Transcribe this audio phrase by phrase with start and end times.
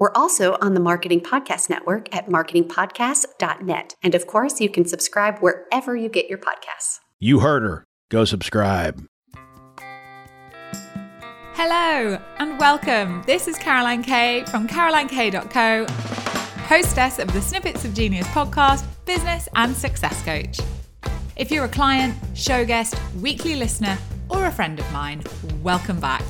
[0.00, 3.96] We're also on the Marketing Podcast Network at marketingpodcast.net.
[4.02, 7.00] And of course, you can subscribe wherever you get your podcasts.
[7.18, 7.84] You heard her.
[8.08, 9.04] Go subscribe.
[11.52, 13.22] Hello and welcome.
[13.26, 15.84] This is Caroline Kay from carolinekay.co,
[16.64, 20.60] hostess of the Snippets of Genius podcast, business and success coach.
[21.36, 23.98] If you're a client, show guest, weekly listener,
[24.30, 25.22] or a friend of mine,
[25.62, 26.22] welcome back.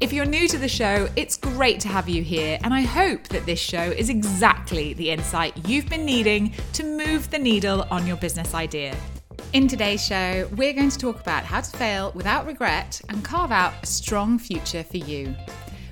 [0.00, 3.24] If you're new to the show, it's great to have you here, and I hope
[3.28, 8.06] that this show is exactly the insight you've been needing to move the needle on
[8.06, 8.96] your business idea.
[9.54, 13.50] In today's show, we're going to talk about how to fail without regret and carve
[13.50, 15.34] out a strong future for you.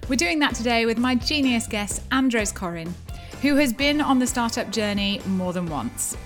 [0.09, 2.95] We're doing that today with my genius guest, Andres Corin,
[3.43, 6.17] who has been on the startup journey more than once.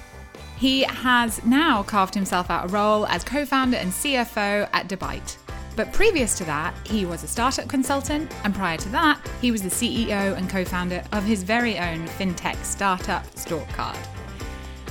[0.58, 5.38] He has now carved himself out a role as co founder and CFO at Debyte.
[5.76, 9.62] But previous to that, he was a startup consultant, and prior to that, he was
[9.62, 13.98] the CEO and co founder of his very own fintech startup, StorkCard.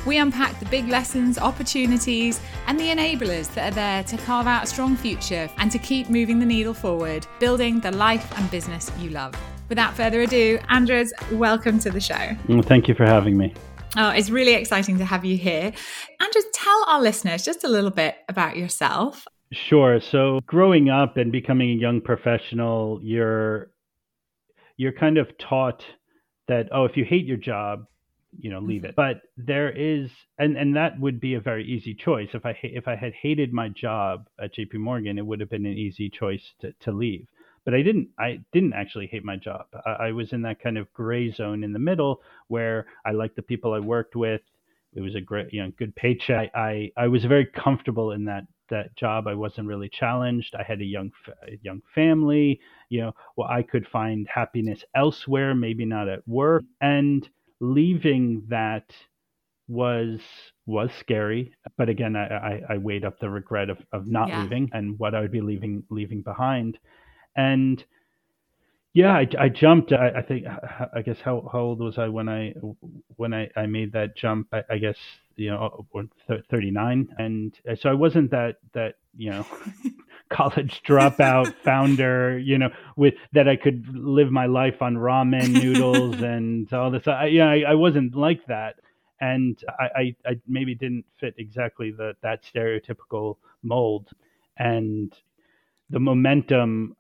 [0.06, 4.64] We unpack the big lessons, opportunities, and the enablers that are there to carve out
[4.64, 8.90] a strong future and to keep moving the needle forward, building the life and business
[8.98, 9.36] you love.
[9.68, 12.16] Without further ado, Andres, welcome to the show.
[12.16, 13.54] Mm, thank you for having me.
[13.98, 15.74] Oh, it's really exciting to have you here.
[16.22, 19.28] Andres, tell our listeners just a little bit about yourself.
[19.52, 20.00] Sure.
[20.00, 23.72] So, growing up and becoming a young professional, you're
[24.78, 25.84] you're kind of taught
[26.48, 27.86] that oh, if you hate your job,
[28.38, 28.96] you know leave it.
[28.96, 29.18] Mm-hmm.
[29.18, 32.30] but there is and and that would be a very easy choice.
[32.34, 35.66] If i if i had hated my job at jp morgan it would have been
[35.66, 37.28] an easy choice to, to leave.
[37.66, 39.66] But i didn't i didn't actually hate my job.
[39.86, 43.36] I, I was in that kind of gray zone in the middle where i liked
[43.36, 44.42] the people i worked with.
[44.94, 46.52] It was a great you know good paycheck.
[46.56, 50.56] I i was very comfortable in that that job i wasn't really challenged.
[50.56, 51.12] I had a young
[51.48, 52.60] a young family
[52.90, 56.64] you know well i could find happiness elsewhere maybe not at work.
[56.82, 57.28] And
[57.60, 58.94] leaving that
[59.68, 60.20] was
[60.66, 61.54] was scary.
[61.78, 64.42] But again i i, I weighed up the regret of, of not yeah.
[64.42, 66.78] leaving and what i would be leaving leaving behind.
[67.36, 67.84] And
[68.94, 70.46] yeah i, I jumped I, I think
[70.94, 72.54] i guess how, how old was i when i
[73.16, 74.48] when i, I made that jump?
[74.54, 74.98] I, I guess
[75.36, 75.86] you know
[76.50, 79.46] 39 and uh, so i wasn't that that you know
[80.30, 86.16] college dropout founder, you know, with that I could live my life on ramen noodles
[86.22, 87.08] and all this.
[87.08, 88.76] I, yeah, I, I wasn't like that,
[89.20, 94.10] and I, I, I maybe didn't fit exactly the that stereotypical mold,
[94.58, 95.14] and
[95.90, 96.96] the momentum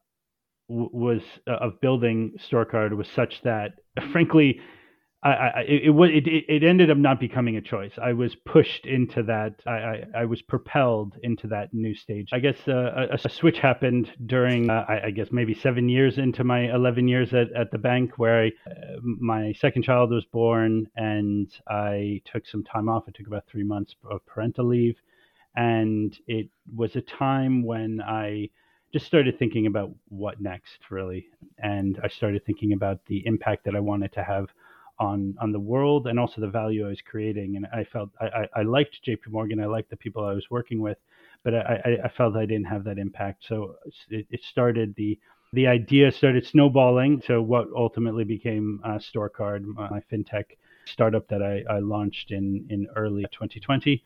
[0.70, 3.74] w- was uh, of building StorkCard was such that,
[4.12, 4.62] frankly,
[5.22, 7.92] I, I, it, it, it, ended up not becoming a choice.
[8.02, 9.56] I was pushed into that.
[9.68, 12.30] I, I, I was propelled into that new stage.
[12.32, 16.18] I guess uh, a, a, switch happened during, uh, I, I, guess maybe seven years
[16.18, 20.24] into my 11 years at, at the bank, where I, uh, my second child was
[20.24, 23.10] born, and I took some time off.
[23.10, 24.96] It took about three months of parental leave,
[25.54, 28.50] and it was a time when I
[28.92, 31.28] just started thinking about what next, really,
[31.60, 34.50] and I started thinking about the impact that I wanted to have
[35.00, 37.56] on on the world and also the value I was creating.
[37.56, 39.32] And I felt I, I, liked J.P.
[39.32, 39.60] Morgan.
[39.60, 40.98] I liked the people I was working with,
[41.44, 43.46] but I, I, felt I didn't have that impact.
[43.48, 43.76] So
[44.10, 45.18] it, it, started the
[45.54, 47.22] the idea started snowballing.
[47.26, 50.46] So what ultimately became uh, StorkCard, my fintech
[50.86, 54.04] startup that I, I launched in in early 2020,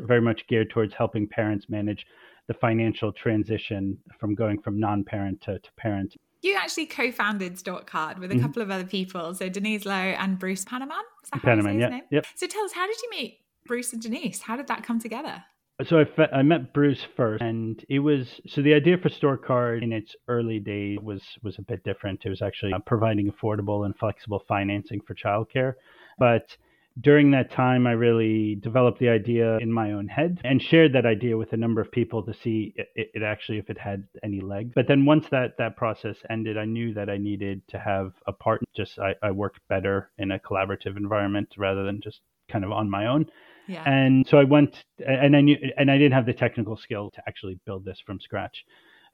[0.00, 2.06] very much geared towards helping parents manage
[2.48, 8.30] the financial transition from going from non-parent to, to parent you actually co-founded StorkCard with
[8.30, 8.46] a mm-hmm.
[8.46, 11.02] couple of other people, so Denise Lowe and Bruce Panniman.
[11.34, 12.26] Panniman, yeah, yep.
[12.34, 14.40] So tell us, how did you meet Bruce and Denise?
[14.40, 15.44] How did that come together?
[15.86, 19.82] So I, fe- I met Bruce first, and it was so the idea for StorkCard
[19.82, 22.20] in its early days was was a bit different.
[22.24, 25.74] It was actually uh, providing affordable and flexible financing for childcare,
[26.18, 26.54] but
[26.98, 31.06] during that time, I really developed the idea in my own head and shared that
[31.06, 34.40] idea with a number of people to see it, it, actually if it had any
[34.40, 34.72] legs.
[34.74, 38.32] But then once that that process ended, I knew that I needed to have a
[38.32, 38.66] partner.
[38.74, 42.20] Just I, I worked better in a collaborative environment rather than just
[42.50, 43.26] kind of on my own.
[43.68, 43.84] Yeah.
[43.86, 47.22] And so I went and I knew and I didn't have the technical skill to
[47.28, 48.64] actually build this from scratch.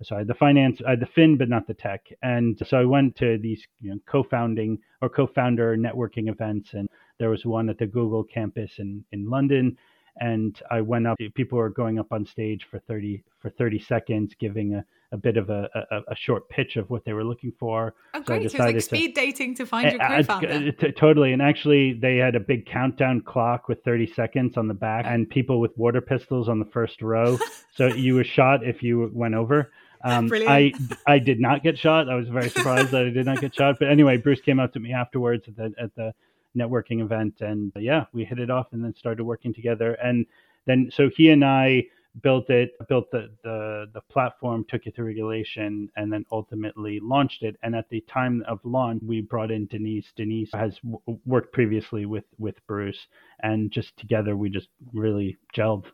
[0.03, 2.07] so I had the finance, I had the fin, but not the tech.
[2.23, 6.89] And so I went to these you know, co-founding or co-founder networking events, and
[7.19, 9.77] there was one at the Google campus in in London.
[10.19, 11.19] And I went up.
[11.35, 15.37] People were going up on stage for thirty for thirty seconds, giving a, a bit
[15.37, 17.95] of a, a, a short pitch of what they were looking for.
[18.15, 18.51] Oh, great!
[18.51, 20.49] So, so it was like speed to, dating to find eh, your co-founder.
[20.49, 21.35] Eh, t- totally.
[21.35, 25.13] And actually, they had a big countdown clock with thirty seconds on the back, ah.
[25.13, 27.39] and people with water pistols on the first row.
[27.75, 29.71] so you were shot if you went over.
[30.05, 30.73] Um, I
[31.07, 32.09] I did not get shot.
[32.09, 33.77] I was very surprised that I did not get shot.
[33.81, 36.15] But anyway, Bruce came up to me afterwards at the at the
[36.57, 39.95] networking event, and uh, yeah, we hit it off, and then started working together.
[39.95, 40.27] And
[40.67, 41.85] then so he and I
[42.23, 47.43] built it, built the the the platform, took it to regulation, and then ultimately launched
[47.43, 47.57] it.
[47.63, 50.13] And at the time of launch, we brought in Denise.
[50.17, 53.07] Denise has w- worked previously with with Bruce,
[53.41, 55.85] and just together we just really gelled.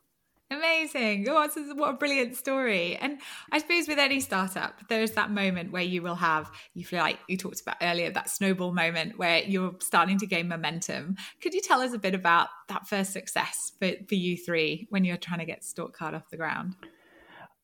[0.53, 1.27] Amazing.
[1.31, 2.97] Oh, what a brilliant story.
[2.97, 3.19] And
[3.51, 7.19] I suppose with any startup, there's that moment where you will have, you feel like
[7.27, 11.17] you talked about earlier, that snowball moment where you're starting to gain momentum.
[11.41, 15.05] Could you tell us a bit about that first success for, for you three when
[15.05, 16.75] you're trying to get Card off the ground?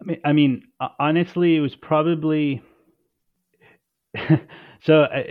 [0.00, 0.62] I mean, I mean,
[0.98, 2.62] honestly, it was probably
[4.82, 5.02] so.
[5.02, 5.22] Uh,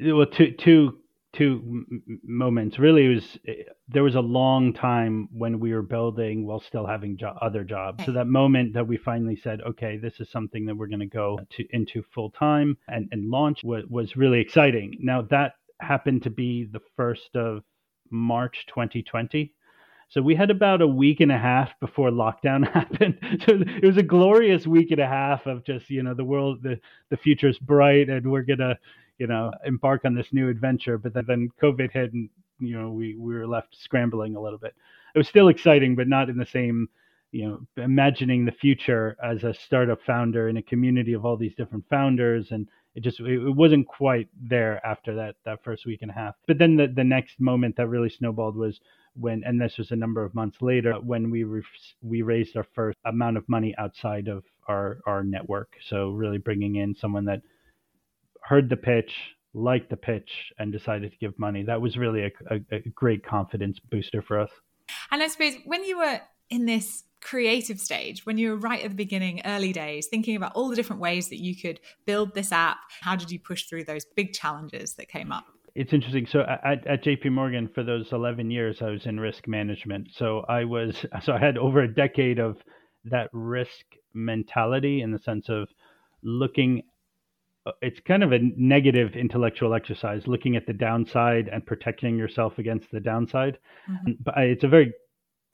[0.00, 0.98] well, two two
[1.36, 2.78] two m- moments.
[2.78, 3.52] Really, it was eh,
[3.88, 8.04] there was a long time when we were building while still having jo- other jobs.
[8.04, 11.06] So that moment that we finally said, okay, this is something that we're going to
[11.06, 11.38] go
[11.70, 14.98] into full time and and launch was was really exciting.
[15.00, 17.62] Now that happened to be the first of
[18.10, 19.52] March 2020.
[20.08, 23.18] So we had about a week and a half before lockdown happened.
[23.44, 26.62] So it was a glorious week and a half of just, you know, the world,
[26.62, 26.78] the,
[27.10, 28.78] the future's bright and we're going to,
[29.18, 30.98] you know, embark on this new adventure.
[30.98, 32.28] But then, then COVID hit, and
[32.58, 34.74] you know, we we were left scrambling a little bit.
[35.14, 36.88] It was still exciting, but not in the same,
[37.32, 41.54] you know, imagining the future as a startup founder in a community of all these
[41.54, 46.10] different founders and it just it wasn't quite there after that that first week and
[46.10, 48.80] a half but then the, the next moment that really snowballed was
[49.14, 51.62] when and this was a number of months later when we re-
[52.02, 56.76] we raised our first amount of money outside of our our network so really bringing
[56.76, 57.42] in someone that
[58.46, 59.12] heard the pitch,
[59.54, 61.62] liked the pitch, and decided to give money.
[61.64, 64.50] That was really a, a, a great confidence booster for us.
[65.10, 68.90] And I suppose when you were in this creative stage, when you were right at
[68.90, 72.52] the beginning, early days, thinking about all the different ways that you could build this
[72.52, 75.46] app, how did you push through those big challenges that came up?
[75.74, 76.26] It's interesting.
[76.26, 80.08] So at, at JP Morgan for those 11 years, I was in risk management.
[80.16, 82.58] So I was, so I had over a decade of
[83.04, 83.84] that risk
[84.14, 85.68] mentality in the sense of
[86.22, 86.82] looking
[87.82, 92.90] it's kind of a negative intellectual exercise looking at the downside and protecting yourself against
[92.90, 93.58] the downside.
[93.90, 94.12] Mm-hmm.
[94.24, 94.92] but it's a very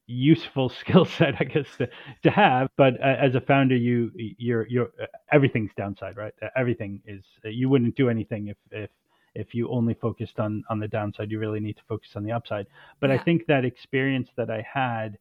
[0.07, 1.89] useful skill set i guess to,
[2.23, 2.69] to have.
[2.77, 6.35] But uh, as a founder you you're you're uh, everything's downside right?
[6.43, 8.91] Uh, everything is uh, you wouldn't do anything if if
[9.35, 11.31] if you only focused on on the downside.
[11.31, 12.67] You really need to focus on the upside.
[13.01, 13.17] But yeah.
[13.17, 15.19] i think that experience that i had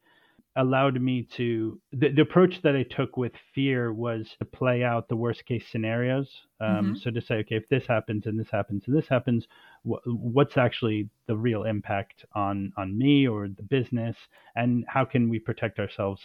[0.58, 5.08] allowed me to the, the, approach that I took with fear was to play out
[5.08, 6.30] the worst case scenarios.
[6.60, 6.96] Um, mm-hmm.
[6.96, 9.48] So to say, okay, if this happens and this happens and this happens,
[9.84, 14.18] wh- what's actually the real impact on on me or the business,
[14.56, 16.22] and how can we protect ourselves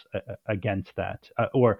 [0.47, 1.79] against that, uh, or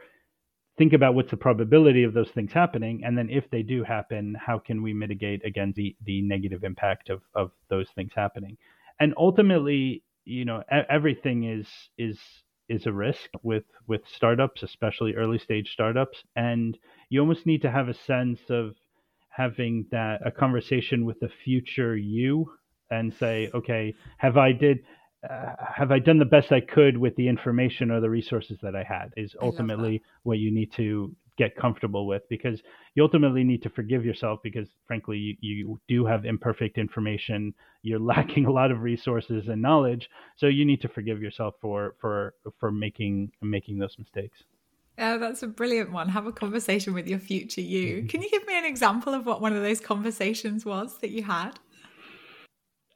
[0.78, 4.38] think about what's the probability of those things happening, and then if they do happen,
[4.40, 8.58] how can we mitigate against the the negative impact of of those things happening,
[9.02, 11.68] and ultimately you know everything is
[11.98, 12.20] is
[12.70, 16.24] is a risk with with startups especially early stage startups.
[16.36, 16.78] And
[17.10, 18.76] you almost need to have a sense of
[19.30, 22.52] having that a conversation with the future you
[22.90, 24.80] and say okay have i did
[25.30, 28.76] uh, have i done the best i could with the information or the resources that
[28.76, 29.10] i had?
[29.16, 32.62] is ultimately what you need to get comfortable with because
[32.96, 37.54] you ultimately need to forgive yourself because frankly you, you do have imperfect information
[37.84, 41.96] you're lacking a lot of resources and knowledge so you need to forgive yourself for
[42.00, 44.44] for for making making those mistakes
[44.98, 46.10] yeah, that's a brilliant one.
[46.10, 48.04] Have a conversation with your future you.
[48.10, 51.22] Can you give me an example of what one of those conversations was that you
[51.24, 51.52] had?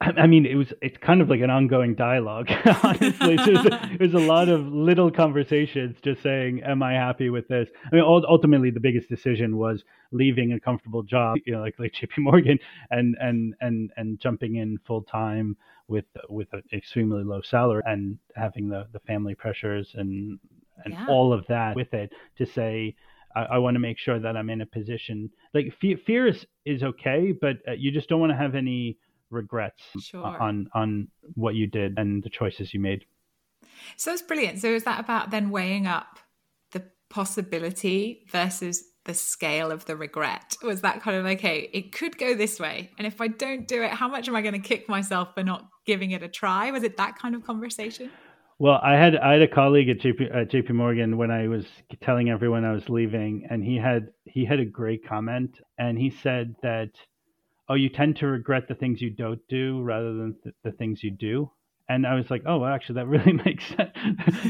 [0.02, 2.50] I mean, it was it's kind of like an ongoing dialogue.
[2.82, 7.46] Honestly, so it, was, a lot of little conversations, just saying, "Am I happy with
[7.48, 11.78] this?" I mean, ultimately, the biggest decision was leaving a comfortable job, you know, like
[11.78, 12.58] like JP Morgan,
[12.90, 15.56] and and and and jumping in full time
[15.88, 20.38] with with an extremely low salary and having the the family pressures and
[20.84, 21.06] and yeah.
[21.08, 22.94] all of that with it to say.
[23.34, 26.44] I, I want to make sure that I'm in a position like fear, fear is,
[26.66, 28.98] is okay, but uh, you just don't want to have any
[29.32, 30.24] regrets sure.
[30.24, 33.04] on on what you did and the choices you made.
[33.96, 34.60] So it's brilliant.
[34.60, 36.18] So is that about then weighing up
[36.72, 40.56] the possibility versus the scale of the regret?
[40.62, 42.90] Was that kind of okay, it could go this way.
[42.98, 45.42] And if I don't do it, how much am I going to kick myself for
[45.42, 46.70] not giving it a try?
[46.70, 48.10] Was it that kind of conversation?
[48.58, 51.64] Well, I had I had a colleague at JP at JP Morgan when I was
[52.00, 56.10] telling everyone I was leaving, and he had he had a great comment, and he
[56.10, 56.90] said that,
[57.68, 61.02] "Oh, you tend to regret the things you don't do rather than th- the things
[61.02, 61.50] you do."
[61.88, 63.90] And I was like, "Oh, well, actually, that really makes sense."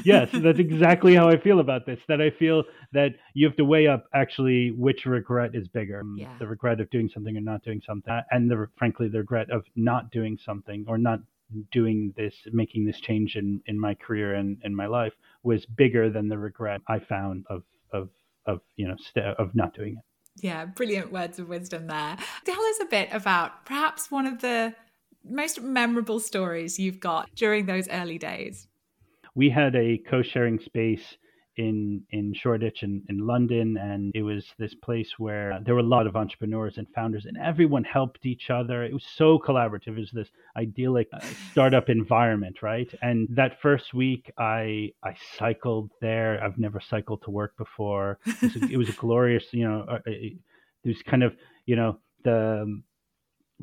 [0.05, 1.99] yes, that's exactly how I feel about this.
[2.09, 6.17] That I feel that you have to weigh up actually which regret is bigger, um,
[6.19, 6.29] Yeah.
[6.39, 9.51] the regret of doing something or not doing something, uh, and the frankly the regret
[9.51, 11.21] of not doing something or not
[11.71, 16.09] doing this, making this change in, in my career and in my life was bigger
[16.11, 18.09] than the regret I found of of
[18.47, 20.05] of you know st- of not doing it.
[20.37, 22.17] Yeah, brilliant words of wisdom there.
[22.45, 24.75] Tell us a bit about perhaps one of the
[25.25, 28.67] most memorable stories you've got during those early days.
[29.35, 31.17] We had a co-sharing space
[31.57, 35.85] in in Shoreditch in, in London, and it was this place where there were a
[35.85, 38.83] lot of entrepreneurs and founders, and everyone helped each other.
[38.83, 39.89] It was so collaborative.
[39.89, 42.93] It was this idyllic uh, startup environment, right?
[43.03, 46.43] And that first week, I I cycled there.
[46.43, 48.19] I've never cycled to work before.
[48.27, 50.39] It was a, it was a glorious, you know, uh, it
[50.85, 51.35] was kind of
[51.67, 52.83] you know the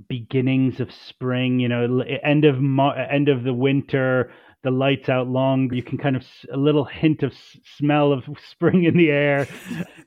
[0.08, 1.60] beginnings of spring.
[1.60, 4.32] You know, end of end of the winter
[4.64, 5.74] the lights out long.
[5.74, 7.34] You can kind of a little hint of
[7.78, 9.48] smell of spring in the air.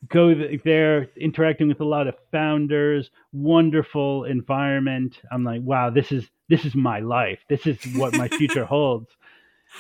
[0.09, 3.11] Go there, interacting with a lot of founders.
[3.33, 5.19] Wonderful environment.
[5.31, 7.39] I'm like, wow, this is this is my life.
[7.49, 9.09] This is what my future holds.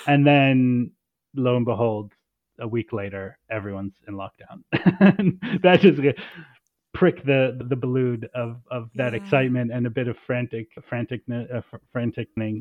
[0.07, 0.93] And then,
[1.35, 2.13] lo and behold,
[2.59, 4.63] a week later, everyone's in lockdown.
[5.63, 6.01] that just
[6.95, 9.19] prick the the balloon of of that yeah.
[9.19, 11.61] excitement and a bit of frantic frantic uh,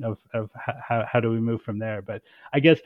[0.04, 2.22] of of how how do we move from there but
[2.54, 2.80] i guess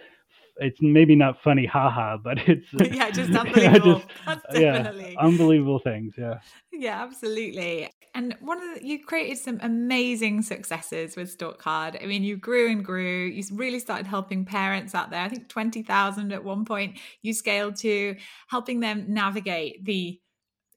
[0.58, 5.80] it's maybe not funny haha but it's yeah just unbelievable yeah, just, definitely yeah, unbelievable
[5.80, 6.40] things yeah
[6.72, 12.00] yeah absolutely and one of the, you created some amazing successes with Stork Card.
[12.02, 13.26] I mean, you grew and grew.
[13.26, 15.22] You really started helping parents out there.
[15.22, 18.16] I think 20,000 at one point you scaled to
[18.48, 20.18] helping them navigate the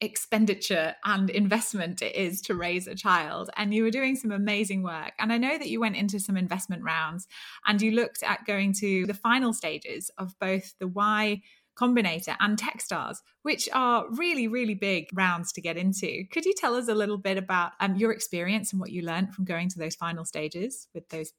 [0.01, 3.51] expenditure and investment it is to raise a child.
[3.57, 5.13] And you were doing some amazing work.
[5.19, 7.27] And I know that you went into some investment rounds
[7.67, 11.43] and you looked at going to the final stages of both the Y
[11.79, 16.25] Combinator and Techstars, which are really, really big rounds to get into.
[16.33, 19.33] Could you tell us a little bit about um, your experience and what you learned
[19.33, 21.33] from going to those final stages with those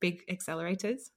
[0.00, 1.10] big accelerators?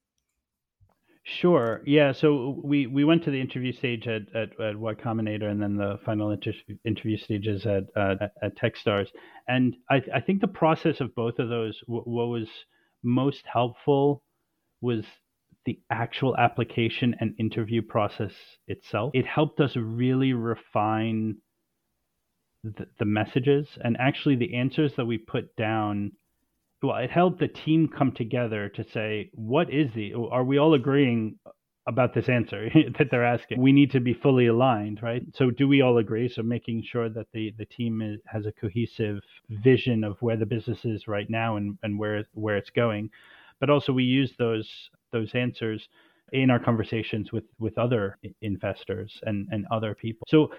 [1.23, 1.81] Sure.
[1.85, 2.11] Yeah.
[2.13, 5.75] So we, we went to the interview stage at, at, at Y Combinator and then
[5.77, 6.53] the final inter-
[6.85, 9.07] interview stages at, uh, at, Techstars.
[9.47, 12.47] And I, I think the process of both of those, w- what was
[13.03, 14.23] most helpful
[14.81, 15.05] was
[15.65, 18.33] the actual application and interview process
[18.67, 19.11] itself.
[19.13, 21.35] It helped us really refine
[22.63, 26.13] the, the messages and actually the answers that we put down
[26.81, 30.73] well, it helped the team come together to say, what is the, are we all
[30.73, 31.35] agreeing
[31.87, 33.61] about this answer that they're asking?
[33.61, 35.23] We need to be fully aligned, right?
[35.35, 36.29] So do we all agree?
[36.29, 39.19] So making sure that the, the team is, has a cohesive
[39.49, 43.09] vision of where the business is right now and, and where, where it's going.
[43.59, 44.69] But also we use those,
[45.11, 45.87] those answers
[46.31, 50.25] in our conversations with, with other investors and, and other people.
[50.29, 50.51] So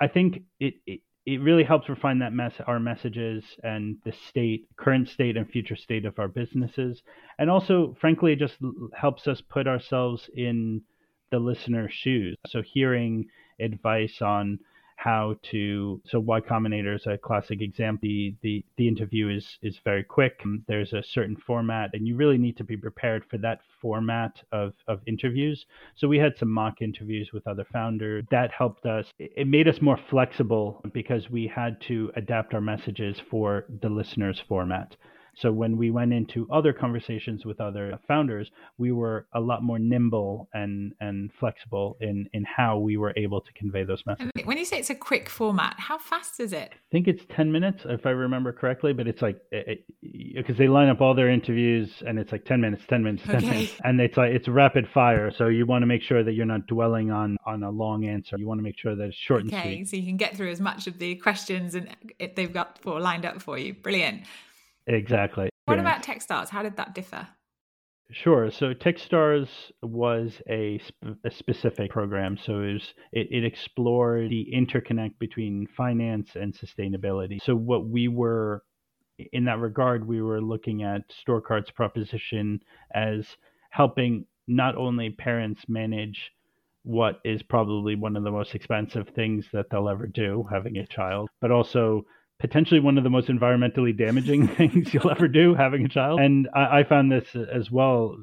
[0.00, 4.66] I think it, it it really helps refine that mess our messages and the state
[4.76, 7.02] current state and future state of our businesses.
[7.38, 8.56] And also frankly it just
[8.94, 10.82] helps us put ourselves in
[11.30, 12.36] the listener's shoes.
[12.46, 13.26] So hearing
[13.60, 14.58] advice on
[14.98, 18.00] how to so y combinator is a classic example.
[18.02, 22.36] The, the the interview is is very quick there's a certain format and you really
[22.36, 25.64] need to be prepared for that format of of interviews.
[25.94, 29.06] So we had some mock interviews with other founders that helped us.
[29.20, 34.42] It made us more flexible because we had to adapt our messages for the listeners
[34.48, 34.96] format
[35.40, 39.78] so when we went into other conversations with other founders, we were a lot more
[39.78, 44.32] nimble and and flexible in in how we were able to convey those messages.
[44.44, 46.72] When you say it's a quick format, how fast is it?
[46.72, 49.74] I think it's 10 minutes if I remember correctly, but it's like eh, eh,
[50.34, 53.36] because they line up all their interviews and it's like 10 minutes, 10 minutes, 10
[53.36, 53.46] okay.
[53.46, 53.72] minutes.
[53.84, 56.66] And it's like it's rapid fire, so you want to make sure that you're not
[56.66, 58.36] dwelling on on a long answer.
[58.38, 59.72] You want to make sure that it's short okay, and sweet.
[59.72, 61.88] Okay, so you can get through as much of the questions and
[62.34, 63.74] they've got for lined up for you.
[63.74, 64.22] Brilliant.
[64.88, 65.50] Exactly.
[65.66, 66.48] What about Techstars?
[66.48, 67.28] How did that differ?
[68.10, 68.50] Sure.
[68.50, 69.48] So Techstars
[69.82, 72.38] was a, sp- a specific program.
[72.42, 77.38] So it, was, it, it, explored the interconnect between finance and sustainability.
[77.42, 78.62] So what we were,
[79.32, 82.60] in that regard, we were looking at Stork Card's proposition
[82.94, 83.26] as
[83.70, 86.32] helping not only parents manage
[86.84, 90.86] what is probably one of the most expensive things that they'll ever do, having a
[90.86, 92.06] child, but also
[92.38, 96.20] potentially one of the most environmentally damaging things you'll ever do having a child.
[96.20, 98.16] And I, I, found this as well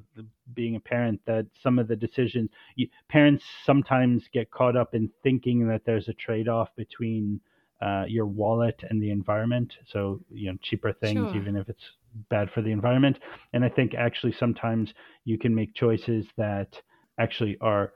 [0.54, 5.10] being a parent that some of the decisions you, parents sometimes get caught up in
[5.24, 7.42] thinking that there's a trade-off between
[7.82, 9.74] uh, your wallet and the environment.
[9.92, 11.36] So you know cheaper things sure.
[11.36, 11.84] even if it's
[12.30, 13.20] bad for the environment.
[13.54, 14.94] And i think actually sometimes
[15.26, 16.82] you can make choices that
[17.20, 17.92] actually are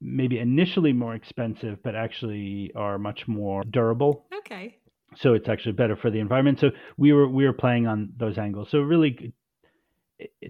[0.00, 4.26] maybe initially more expensive, but actually are much more durable.
[4.38, 4.76] Okay.
[5.16, 6.60] So it's actually better for the environment.
[6.60, 8.70] So we were we were playing on those angles.
[8.70, 9.32] So really,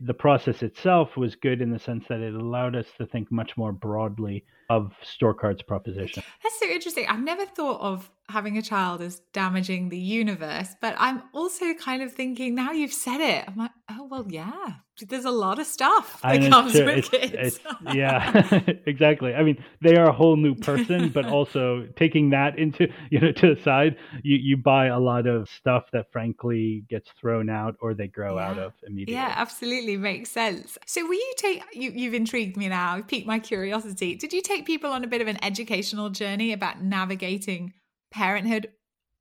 [0.03, 3.57] the process itself was good in the sense that it allowed us to think much
[3.57, 6.23] more broadly of StorkCard's proposition.
[6.43, 7.07] That's so interesting.
[7.09, 12.03] I've never thought of having a child is damaging the universe, but I'm also kind
[12.03, 13.45] of thinking now you've said it.
[13.49, 14.75] I'm like, oh well, yeah.
[15.09, 17.33] There's a lot of stuff that comes with it's, kids.
[17.33, 17.61] It's,
[17.95, 19.33] yeah, exactly.
[19.33, 23.31] I mean, they are a whole new person, but also taking that into you know
[23.31, 27.77] to the side, you you buy a lot of stuff that frankly gets thrown out
[27.81, 28.51] or they grow yeah.
[28.51, 29.15] out of immediately.
[29.15, 30.77] Yeah, absolutely makes sense.
[30.85, 31.93] So, will you take you?
[31.93, 33.01] You've intrigued me now.
[33.01, 34.17] Piqued my curiosity.
[34.17, 37.73] Did you take people on a bit of an educational journey about navigating
[38.11, 38.71] parenthood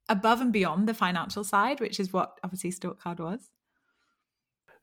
[0.10, 3.50] above and beyond the financial side, which is what obviously Card was?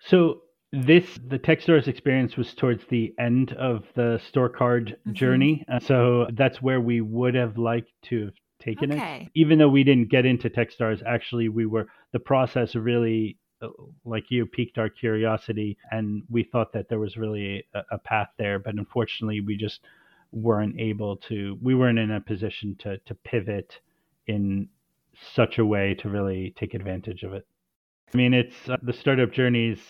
[0.00, 0.42] So
[0.72, 5.12] this the Techstars experience was towards the end of the store mm-hmm.
[5.12, 9.24] journey, uh, so that's where we would have liked to have taken okay.
[9.26, 9.38] it.
[9.38, 13.68] Even though we didn't get into Techstars, actually we were the process really uh,
[14.04, 18.28] like you piqued our curiosity and we thought that there was really a, a path
[18.36, 19.80] there but unfortunately we just
[20.32, 23.80] weren't able to we weren't in a position to to pivot
[24.26, 24.68] in
[25.34, 27.46] such a way to really take advantage of it.
[28.12, 29.80] I mean, it's uh, the startup journey is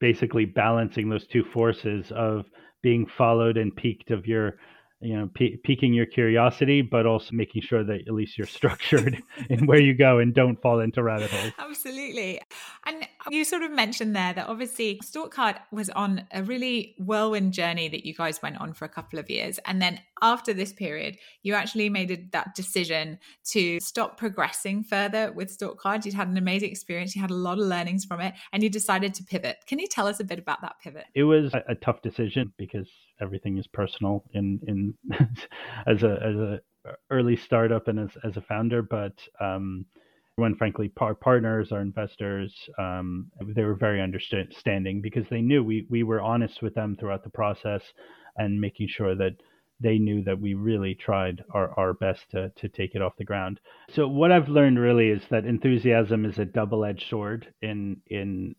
[0.00, 2.46] basically balancing those two forces of
[2.82, 4.58] being followed and piqued of your
[5.00, 5.28] you know
[5.62, 9.94] piquing your curiosity but also making sure that at least you're structured in where you
[9.94, 11.52] go and don't fall into rabbit holes.
[11.58, 12.40] Absolutely.
[12.84, 15.00] And you sort of mentioned there that obviously
[15.30, 19.18] Card was on a really whirlwind journey that you guys went on for a couple
[19.18, 19.60] of years.
[19.66, 23.18] And then after this period you actually made a, that decision
[23.50, 26.04] to stop progressing further with Card.
[26.06, 27.14] you'd had an amazing experience.
[27.14, 29.58] You had a lot of learnings from it and you decided to pivot.
[29.66, 31.04] Can you tell us a bit about that pivot?
[31.14, 32.88] It was a, a tough decision because
[33.20, 34.94] everything is personal in in
[35.86, 36.60] as a as a
[37.10, 39.84] early startup and as as a founder, but um,
[40.36, 45.86] when frankly our partners, our investors, um, they were very understanding because they knew we
[45.90, 47.82] we were honest with them throughout the process
[48.36, 49.36] and making sure that
[49.80, 53.24] they knew that we really tried our, our best to, to take it off the
[53.24, 53.60] ground.
[53.90, 58.54] So what I've learned really is that enthusiasm is a double-edged sword in in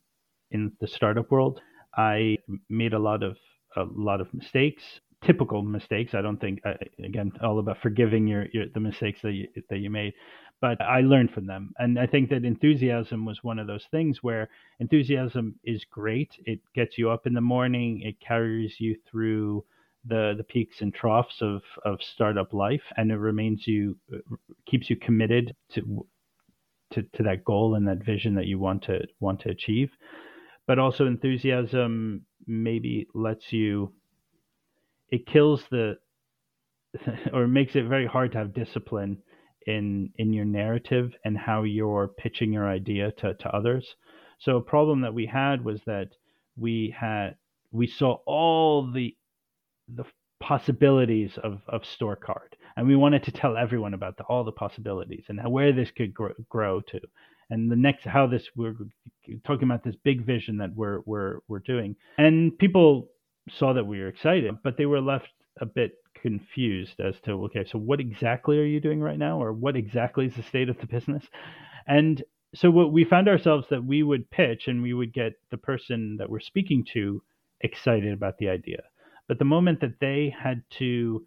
[0.52, 1.62] in the startup world.
[1.96, 2.38] I
[2.70, 3.38] made a lot of
[3.80, 4.84] a lot of mistakes,
[5.26, 6.14] typical mistakes.
[6.14, 9.80] I don't think uh, again all about forgiving your, your the mistakes that you that
[9.80, 10.14] you made,
[10.62, 11.74] but I learned from them.
[11.78, 16.32] And I think that enthusiasm was one of those things where enthusiasm is great.
[16.46, 18.02] It gets you up in the morning.
[18.02, 19.66] It carries you through
[20.06, 23.98] the the peaks and troughs of of startup life, and it remains you
[24.66, 26.06] keeps you committed to
[26.92, 29.92] to, to that goal and that vision that you want to want to achieve
[30.70, 33.94] but also enthusiasm maybe lets you
[35.10, 35.98] it kills the
[37.34, 39.18] or makes it very hard to have discipline
[39.68, 43.96] in in your narrative and how you're pitching your idea to, to others.
[44.40, 46.10] So a problem that we had was that
[46.58, 47.36] we had
[47.72, 49.16] we saw all the
[49.94, 50.06] the
[50.40, 55.26] possibilities of of StorkCard and we wanted to tell everyone about the, all the possibilities
[55.28, 57.00] and how, where this could grow, grow to
[57.50, 58.76] and the next how this we're
[59.46, 61.96] talking about this big vision that we're we're we're doing.
[62.18, 63.10] And people
[63.50, 67.66] saw that we were excited but they were left a bit confused as to okay
[67.70, 69.42] so what exactly are you doing right now?
[69.42, 71.26] Or what exactly is the state of the business?
[71.88, 72.24] And
[72.56, 76.18] so what we found ourselves that we would pitch and we would get the person
[76.18, 77.22] that we're speaking to
[77.62, 78.84] excited about the idea.
[79.28, 81.26] But the moment that they had to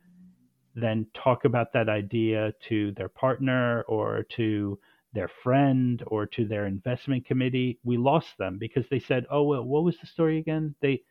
[0.75, 4.79] then talk about that idea to their partner or to
[5.13, 9.65] their friend or to their investment committee, we lost them because they said, "Oh, well,
[9.65, 11.03] what was the story again?" They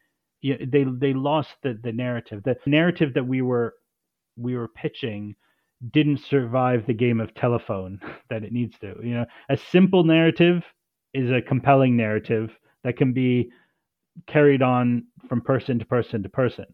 [0.43, 2.43] they they lost the the narrative.
[2.43, 3.75] The narrative that we were
[4.37, 5.35] we were pitching
[5.91, 8.95] didn't survive the game of telephone that it needs to.
[9.03, 10.63] You know, a simple narrative
[11.13, 12.51] is a compelling narrative
[12.83, 13.51] that can be
[14.27, 16.65] carried on from person to person to person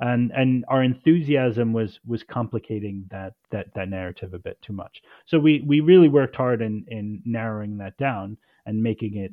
[0.00, 5.02] and and our enthusiasm was was complicating that that that narrative a bit too much
[5.26, 9.32] so we we really worked hard in in narrowing that down and making it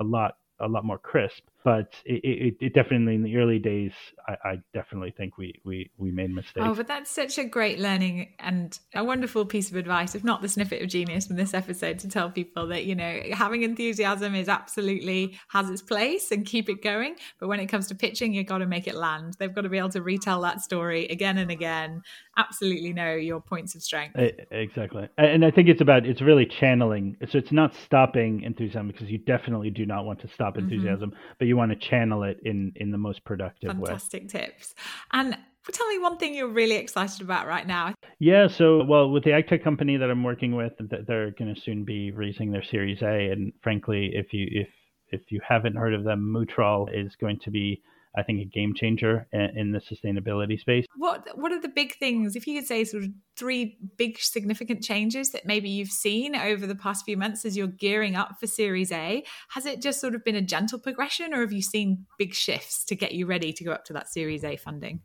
[0.00, 1.44] a lot a lot more crisp.
[1.66, 3.90] But it, it, it definitely in the early days,
[4.28, 6.60] I, I, definitely think we, we we made mistakes.
[6.64, 10.42] Oh, but that's such a great learning and a wonderful piece of advice, if not
[10.42, 14.36] the snippet of genius from this episode, to tell people that you know having enthusiasm
[14.36, 17.16] is absolutely has its place and keep it going.
[17.40, 19.34] But when it comes to pitching, you've got to make it land.
[19.40, 22.02] They've got to be able to retell that story again and again.
[22.36, 24.16] Absolutely know your points of strength.
[24.52, 27.16] Exactly, and I think it's about it's really channeling.
[27.28, 30.70] So it's not stopping enthusiasm because you definitely do not want to stop mm-hmm.
[30.70, 31.32] enthusiasm, mm-hmm.
[31.40, 34.28] but you want to channel it in in the most productive Fantastic way.
[34.28, 34.74] Fantastic tips.
[35.12, 35.36] And
[35.72, 37.94] tell me one thing you're really excited about right now.
[38.18, 41.60] Yeah, so well, with the ag tech company that I'm working with, they're going to
[41.60, 44.68] soon be raising their Series A, and frankly, if you if
[45.10, 47.82] if you haven't heard of them, Mootral is going to be
[48.16, 50.86] I think, a game changer in the sustainability space.
[50.96, 52.34] What What are the big things?
[52.34, 56.66] If you could say sort of three big significant changes that maybe you've seen over
[56.66, 60.14] the past few months as you're gearing up for Series A, has it just sort
[60.14, 63.52] of been a gentle progression, or have you seen big shifts to get you ready
[63.52, 65.00] to go up to that Series A funding?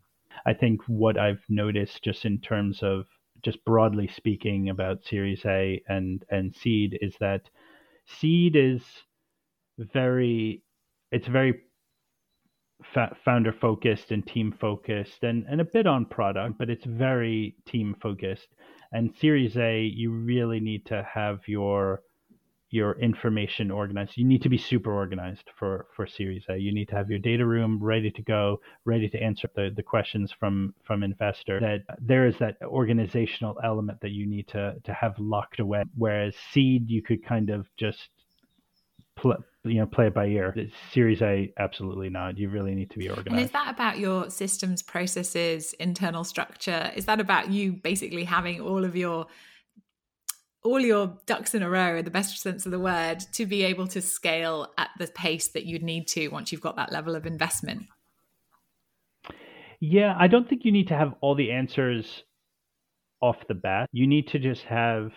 [0.46, 3.06] I think what I've noticed, just in terms of
[3.44, 7.50] just broadly speaking about Series A and and seed, is that
[8.06, 8.82] seed is
[9.78, 10.64] very
[11.12, 11.62] it's very
[13.24, 17.96] founder focused and team focused and, and a bit on product, but it's very team
[18.02, 18.48] focused.
[18.92, 22.02] And Series A, you really need to have your
[22.72, 24.14] your information organized.
[24.16, 26.58] You need to be super organized for, for Series A.
[26.58, 29.84] You need to have your data room ready to go, ready to answer the, the
[29.84, 31.60] questions from from investor.
[31.60, 35.84] That there is that organizational element that you need to to have locked away.
[35.98, 38.10] Whereas seed, you could kind of just
[39.22, 40.56] pl- you know play it by ear.
[40.92, 42.38] Series A, absolutely not.
[42.38, 43.32] You really need to be organized.
[43.32, 46.92] And is that about your systems, processes, internal structure?
[46.96, 49.28] Is that about you basically having all of your
[50.64, 53.64] all your ducks in a row in the best sense of the word to be
[53.64, 57.16] able to scale at the pace that you'd need to once you've got that level
[57.16, 57.84] of investment?
[59.80, 62.24] Yeah, I don't think you need to have all the answers
[63.22, 63.90] off the bat.
[63.92, 65.12] You need to just have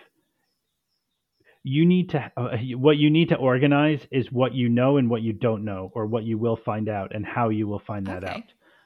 [1.64, 5.22] you need to uh, what you need to organize is what you know and what
[5.22, 8.22] you don't know or what you will find out and how you will find that
[8.22, 8.34] okay.
[8.34, 8.42] out.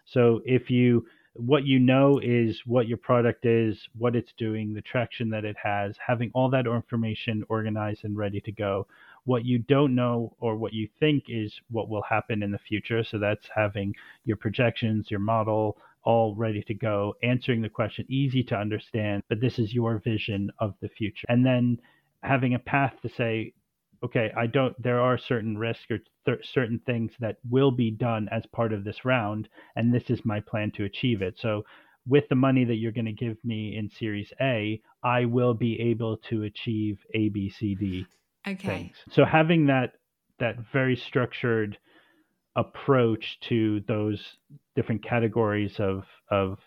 [0.07, 4.83] So if you what you know is what your product is what it's doing the
[4.83, 8.87] traction that it has having all that information organized and ready to go.
[9.25, 13.03] What you don't know or what you think is what will happen in the future.
[13.05, 18.43] So that's having your projections your model all ready to go answering the question easy
[18.45, 21.27] to understand but this is your vision of the future.
[21.29, 21.79] And then
[22.23, 23.53] having a path to say,
[24.05, 24.81] okay, I don't.
[24.83, 28.85] There are certain risks or th- certain things that will be done as part of
[28.85, 31.39] this round, and this is my plan to achieve it.
[31.39, 31.65] So,
[32.07, 35.81] with the money that you're going to give me in Series A, I will be
[35.81, 38.07] able to achieve A, B, C, D
[38.47, 38.67] okay.
[38.67, 38.97] things.
[39.13, 39.95] So having that
[40.39, 41.79] that very structured
[42.57, 44.21] approach to those
[44.77, 46.59] different categories of of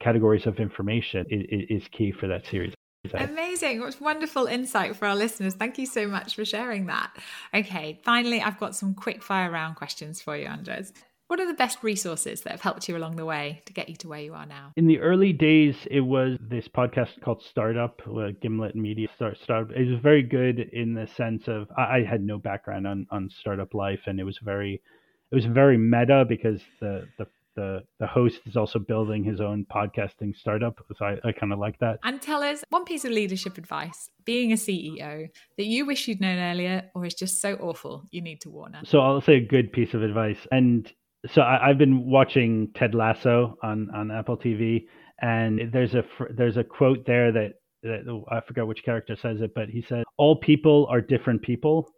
[0.00, 2.74] categories of information is, is key for that series.
[3.12, 3.80] Amazing.
[3.80, 5.54] What wonderful insight for our listeners.
[5.54, 7.10] Thank you so much for sharing that.
[7.52, 10.92] Okay, finally, I've got some quick fire round questions for you, Andres.
[11.26, 13.96] What are the best resources that have helped you along the way to get you
[13.96, 14.72] to where you are now?
[14.76, 19.74] In the early days, it was this podcast called Startup, uh, Gimlet Media Start Startup.
[19.74, 23.30] It was very good in the sense of I, I had no background on, on
[23.30, 24.82] startup life, and it was very
[25.30, 29.66] it was very meta because the the the the host is also building his own
[29.72, 30.78] podcasting startup.
[30.96, 31.98] So I, I kind of like that.
[32.04, 36.20] And tell us one piece of leadership advice, being a CEO, that you wish you'd
[36.20, 38.88] known earlier or is just so awful you need to warn us.
[38.88, 40.46] So I'll say a good piece of advice.
[40.50, 40.90] And
[41.30, 44.86] so I, have been watching Ted Lasso on, on Apple TV,
[45.20, 47.52] and there's a there's a quote there that,
[47.84, 51.42] that oh, I forgot which character says it, but he said, "All people are different
[51.42, 51.88] people,"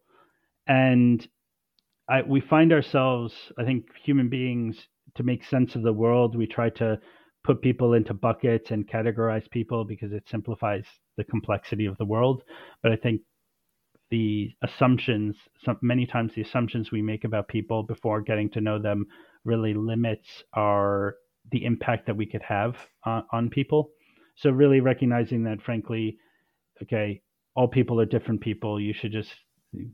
[0.66, 1.26] and
[2.08, 4.76] I, we find ourselves, I think, human beings
[5.16, 6.98] to make sense of the world, we try to
[7.44, 10.84] put people into buckets and categorize people because it simplifies
[11.16, 12.42] the complexity of the world.
[12.82, 13.20] But I think
[14.10, 18.80] the assumptions, some, many times the assumptions we make about people before getting to know
[18.80, 19.06] them
[19.44, 21.16] really limits our
[21.52, 22.74] the impact that we could have
[23.04, 23.90] on, on people.
[24.36, 26.16] So really recognizing that, frankly,
[26.82, 27.20] okay,
[27.54, 28.80] all people are different people.
[28.80, 29.30] You should just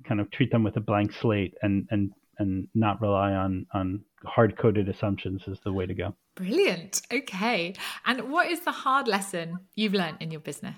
[0.07, 4.00] kind of treat them with a blank slate and and and not rely on on
[4.24, 6.14] hard coded assumptions is the way to go.
[6.35, 7.03] Brilliant.
[7.12, 7.74] Okay.
[8.07, 10.76] And what is the hard lesson you've learned in your business?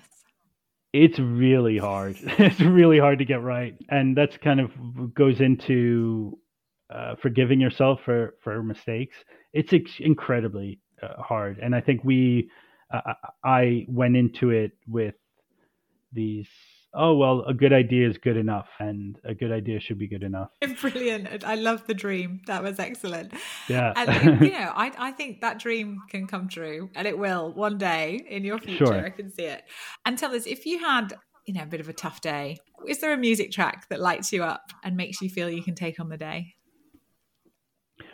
[0.91, 2.17] It's really hard.
[2.21, 4.69] it's really hard to get right, and that's kind of
[5.15, 6.37] goes into
[6.93, 9.15] uh, forgiving yourself for for mistakes.
[9.53, 12.49] It's ex- incredibly uh, hard, and I think we,
[12.93, 15.15] uh, I went into it with
[16.11, 16.47] these
[16.93, 20.23] oh well a good idea is good enough and a good idea should be good
[20.23, 20.49] enough.
[20.81, 21.43] Brilliant.
[21.43, 22.41] I love the dream.
[22.47, 23.33] That was excellent.
[23.67, 23.93] Yeah.
[23.95, 27.77] And you know I, I think that dream can come true and it will one
[27.77, 28.85] day in your future.
[28.85, 29.05] Sure.
[29.05, 29.63] i can see it.
[30.05, 31.13] And tell us if you had
[31.45, 34.31] you know a bit of a tough day is there a music track that lights
[34.31, 36.55] you up and makes you feel you can take on the day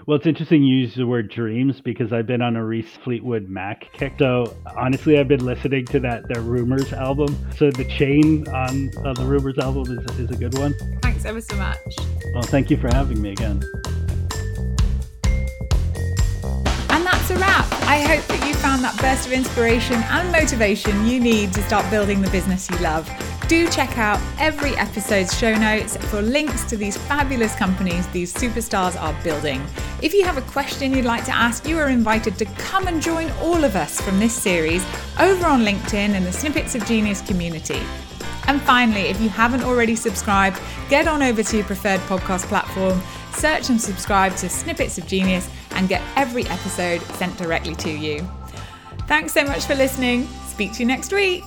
[0.05, 3.49] well, it's interesting you use the word dreams because I've been on a Reese Fleetwood
[3.49, 4.13] Mac kick.
[4.17, 7.38] So honestly, I've been listening to that their Rumors album.
[7.57, 10.73] So the chain on uh, the Rumors album is, is a good one.
[11.01, 11.77] Thanks ever so much.
[12.33, 13.62] Well, thank you for having me again.
[16.91, 17.71] And that's a wrap.
[17.83, 18.38] I hope
[18.80, 22.78] found that burst of inspiration and motivation you need to start building the business you
[22.78, 23.10] love
[23.48, 29.00] do check out every episode's show notes for links to these fabulous companies these superstars
[29.02, 29.62] are building.
[30.04, 33.02] If you have a question you'd like to ask, you are invited to come and
[33.02, 34.86] join all of us from this series
[35.20, 37.82] over on LinkedIn in the Snippets of Genius community.
[38.48, 43.02] And finally, if you haven't already subscribed, get on over to your preferred podcast platform,
[43.34, 48.30] search and subscribe to Snippets of Genius, and get every episode sent directly to you.
[49.10, 50.28] Thanks so much for listening.
[50.50, 51.43] Speak to you next week.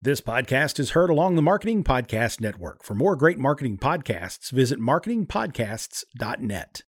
[0.00, 2.82] This podcast is heard along the Marketing Podcast Network.
[2.82, 6.82] For more great marketing podcasts, visit marketingpodcasts.net.